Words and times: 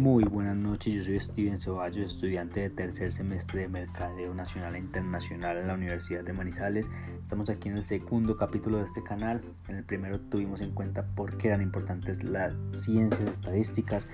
Muy 0.00 0.24
buenas 0.24 0.56
noches, 0.56 0.94
yo 0.94 1.04
soy 1.04 1.20
Steven 1.20 1.58
Ceballos, 1.58 2.14
estudiante 2.14 2.60
de 2.60 2.70
tercer 2.70 3.12
semestre 3.12 3.60
de 3.60 3.68
Mercadeo 3.68 4.32
Nacional 4.32 4.74
e 4.74 4.78
Internacional 4.78 5.58
en 5.58 5.66
la 5.66 5.74
Universidad 5.74 6.24
de 6.24 6.32
Manizales. 6.32 6.90
Estamos 7.22 7.50
aquí 7.50 7.68
en 7.68 7.76
el 7.76 7.84
segundo 7.84 8.34
capítulo 8.34 8.78
de 8.78 8.84
este 8.84 9.02
canal. 9.02 9.42
En 9.68 9.76
el 9.76 9.84
primero 9.84 10.18
tuvimos 10.18 10.62
en 10.62 10.70
cuenta 10.70 11.04
por 11.14 11.36
qué 11.36 11.48
eran 11.48 11.60
importantes 11.60 12.24
las 12.24 12.54
ciencias 12.72 13.28
estadísticas 13.28 14.08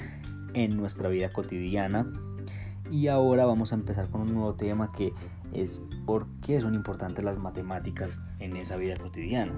en 0.55 0.77
nuestra 0.77 1.09
vida 1.09 1.29
cotidiana. 1.29 2.13
Y 2.91 3.09
ahora 3.09 3.47
vamos 3.47 3.73
a 3.73 3.77
empezar 3.77 4.09
con 4.09 4.23
un 4.23 4.35
nuevo 4.35 4.55
tema 4.55 4.93
que 4.93 5.13
es 5.53 5.83
por 6.05 6.27
qué 6.41 6.61
son 6.61 6.75
importantes 6.75 7.25
las 7.25 7.39
matemáticas 7.39 8.21
en 8.39 8.57
esa 8.57 8.77
vida 8.77 8.97
cotidiana 8.97 9.53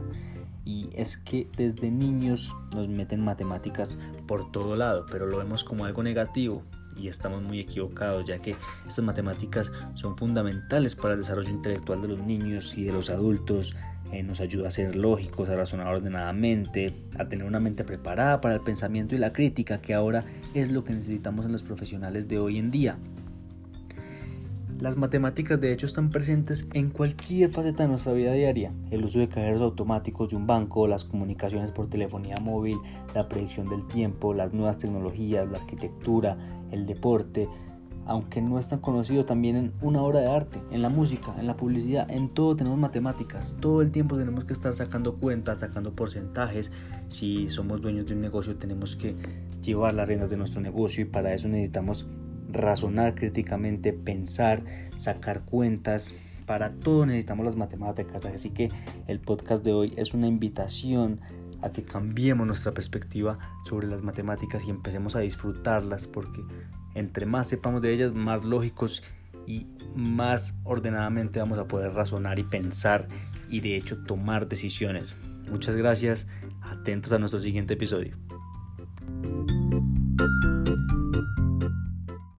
y 0.68 0.90
es 0.92 1.16
que 1.16 1.48
desde 1.56 1.90
niños 1.90 2.54
nos 2.74 2.88
meten 2.88 3.24
matemáticas 3.24 3.98
por 4.26 4.52
todo 4.52 4.76
lado, 4.76 5.06
pero 5.10 5.26
lo 5.26 5.38
vemos 5.38 5.64
como 5.64 5.86
algo 5.86 6.02
negativo 6.02 6.62
y 6.94 7.08
estamos 7.08 7.42
muy 7.42 7.60
equivocados 7.60 8.26
ya 8.26 8.38
que 8.38 8.54
estas 8.86 9.02
matemáticas 9.02 9.72
son 9.94 10.18
fundamentales 10.18 10.94
para 10.94 11.14
el 11.14 11.20
desarrollo 11.20 11.48
intelectual 11.48 12.02
de 12.02 12.08
los 12.08 12.18
niños 12.18 12.76
y 12.76 12.84
de 12.84 12.92
los 12.92 13.08
adultos. 13.08 13.74
Eh, 14.12 14.22
nos 14.22 14.40
ayuda 14.40 14.68
a 14.68 14.70
ser 14.70 14.96
lógicos, 14.96 15.50
a 15.50 15.56
razonar 15.56 15.88
ordenadamente, 15.88 16.94
a 17.18 17.28
tener 17.28 17.46
una 17.46 17.60
mente 17.60 17.84
preparada 17.84 18.40
para 18.40 18.54
el 18.54 18.60
pensamiento 18.62 19.14
y 19.14 19.18
la 19.18 19.32
crítica, 19.32 19.80
que 19.80 19.92
ahora 19.92 20.24
es 20.54 20.70
lo 20.72 20.82
que 20.84 20.94
necesitamos 20.94 21.44
en 21.44 21.52
los 21.52 21.62
profesionales 21.62 22.26
de 22.26 22.38
hoy 22.38 22.58
en 22.58 22.70
día. 22.70 22.98
Las 24.80 24.96
matemáticas 24.96 25.60
de 25.60 25.72
hecho 25.72 25.86
están 25.86 26.10
presentes 26.10 26.68
en 26.72 26.90
cualquier 26.90 27.50
faceta 27.50 27.82
de 27.82 27.88
nuestra 27.88 28.12
vida 28.12 28.32
diaria. 28.32 28.72
El 28.92 29.04
uso 29.04 29.18
de 29.18 29.28
cajeros 29.28 29.60
automáticos 29.60 30.28
de 30.28 30.36
un 30.36 30.46
banco, 30.46 30.86
las 30.86 31.04
comunicaciones 31.04 31.72
por 31.72 31.90
telefonía 31.90 32.36
móvil, 32.36 32.78
la 33.12 33.28
predicción 33.28 33.68
del 33.68 33.88
tiempo, 33.88 34.32
las 34.32 34.52
nuevas 34.52 34.78
tecnologías, 34.78 35.48
la 35.50 35.58
arquitectura, 35.58 36.38
el 36.70 36.86
deporte, 36.86 37.48
aunque 38.08 38.40
no 38.40 38.58
es 38.58 38.68
tan 38.68 38.80
conocido 38.80 39.26
también 39.26 39.56
en 39.56 39.72
una 39.82 40.02
obra 40.02 40.20
de 40.20 40.28
arte, 40.28 40.60
en 40.70 40.80
la 40.80 40.88
música, 40.88 41.34
en 41.38 41.46
la 41.46 41.56
publicidad, 41.56 42.10
en 42.10 42.30
todo 42.30 42.56
tenemos 42.56 42.78
matemáticas. 42.78 43.54
Todo 43.60 43.82
el 43.82 43.90
tiempo 43.90 44.16
tenemos 44.16 44.44
que 44.44 44.54
estar 44.54 44.74
sacando 44.74 45.16
cuentas, 45.16 45.60
sacando 45.60 45.94
porcentajes. 45.94 46.72
Si 47.08 47.48
somos 47.48 47.82
dueños 47.82 48.06
de 48.06 48.14
un 48.14 48.22
negocio 48.22 48.56
tenemos 48.56 48.96
que 48.96 49.14
llevar 49.62 49.94
las 49.94 50.08
riendas 50.08 50.30
de 50.30 50.38
nuestro 50.38 50.62
negocio 50.62 51.02
y 51.02 51.04
para 51.04 51.34
eso 51.34 51.48
necesitamos 51.48 52.06
razonar 52.50 53.14
críticamente, 53.14 53.92
pensar, 53.92 54.64
sacar 54.96 55.44
cuentas. 55.44 56.14
Para 56.46 56.72
todo 56.72 57.04
necesitamos 57.04 57.44
las 57.44 57.56
matemáticas, 57.56 58.24
así 58.24 58.50
que 58.50 58.70
el 59.06 59.20
podcast 59.20 59.62
de 59.62 59.74
hoy 59.74 59.92
es 59.98 60.14
una 60.14 60.26
invitación 60.26 61.20
a 61.60 61.72
que 61.72 61.82
cambiemos 61.82 62.46
nuestra 62.46 62.72
perspectiva 62.72 63.38
sobre 63.64 63.86
las 63.86 64.02
matemáticas 64.02 64.64
y 64.64 64.70
empecemos 64.70 65.14
a 65.14 65.20
disfrutarlas 65.20 66.06
porque 66.06 66.40
entre 66.98 67.26
más 67.26 67.48
sepamos 67.48 67.82
de 67.82 67.92
ellas, 67.92 68.12
más 68.12 68.44
lógicos 68.44 69.02
y 69.46 69.66
más 69.94 70.60
ordenadamente 70.64 71.38
vamos 71.38 71.58
a 71.58 71.66
poder 71.66 71.92
razonar 71.92 72.38
y 72.38 72.44
pensar 72.44 73.08
y 73.48 73.60
de 73.60 73.76
hecho 73.76 74.04
tomar 74.04 74.48
decisiones. 74.48 75.16
Muchas 75.50 75.76
gracias, 75.76 76.26
atentos 76.60 77.12
a 77.12 77.18
nuestro 77.18 77.40
siguiente 77.40 77.74
episodio. 77.74 78.16